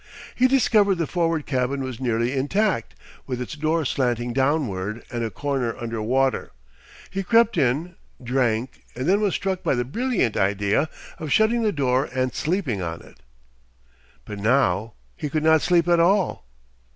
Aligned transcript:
He 0.33 0.47
discovered 0.47 0.95
the 0.95 1.05
forward 1.05 1.45
cabin 1.45 1.83
was 1.83 1.99
nearly 1.99 2.35
intact, 2.35 2.95
with 3.27 3.39
its 3.39 3.53
door 3.53 3.85
slanting 3.85 4.33
downward 4.33 5.03
and 5.11 5.23
a 5.23 5.29
corner 5.29 5.77
under 5.77 6.01
water. 6.01 6.53
He 7.11 7.21
crept 7.21 7.55
in, 7.55 7.93
drank, 8.19 8.81
and 8.95 9.05
then 9.07 9.21
was 9.21 9.35
struck 9.35 9.61
by 9.61 9.75
the 9.75 9.85
brilliant 9.85 10.35
idea 10.35 10.89
of 11.19 11.31
shutting 11.31 11.61
the 11.61 11.71
door 11.71 12.09
and 12.15 12.33
sleeping 12.33 12.81
on 12.81 13.03
it. 13.03 13.19
But 14.25 14.39
now 14.39 14.95
he 15.15 15.29
could 15.29 15.43
not 15.43 15.61
sleep 15.61 15.87
at 15.87 15.99
all. 15.99 16.47